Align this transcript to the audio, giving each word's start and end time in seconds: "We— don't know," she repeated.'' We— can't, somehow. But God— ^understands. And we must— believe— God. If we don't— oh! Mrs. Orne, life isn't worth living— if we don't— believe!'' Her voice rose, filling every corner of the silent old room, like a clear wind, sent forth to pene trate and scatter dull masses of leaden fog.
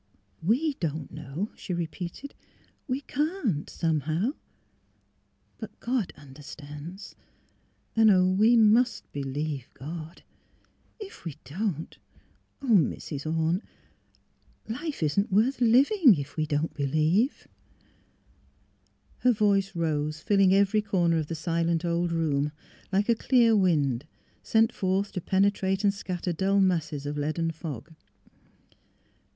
"We— 0.51 0.73
don't 0.79 1.11
know," 1.11 1.51
she 1.55 1.75
repeated.'' 1.75 2.33
We— 2.87 3.01
can't, 3.15 3.69
somehow. 3.69 4.31
But 5.59 5.79
God— 5.79 6.11
^understands. 6.17 7.13
And 7.95 8.39
we 8.39 8.57
must— 8.57 9.03
believe— 9.13 9.67
God. 9.75 10.23
If 10.99 11.23
we 11.23 11.35
don't— 11.43 11.99
oh! 12.63 12.69
Mrs. 12.79 13.27
Orne, 13.31 13.61
life 14.67 15.03
isn't 15.03 15.31
worth 15.31 15.61
living— 15.61 16.15
if 16.19 16.35
we 16.35 16.47
don't— 16.47 16.73
believe!'' 16.73 17.47
Her 19.19 19.31
voice 19.33 19.75
rose, 19.75 20.19
filling 20.19 20.51
every 20.51 20.81
corner 20.81 21.17
of 21.19 21.27
the 21.27 21.35
silent 21.35 21.85
old 21.85 22.11
room, 22.11 22.51
like 22.91 23.07
a 23.07 23.13
clear 23.13 23.55
wind, 23.55 24.07
sent 24.41 24.71
forth 24.73 25.11
to 25.11 25.21
pene 25.21 25.51
trate 25.51 25.83
and 25.83 25.93
scatter 25.93 26.33
dull 26.33 26.59
masses 26.59 27.05
of 27.05 27.19
leaden 27.19 27.51
fog. 27.51 27.93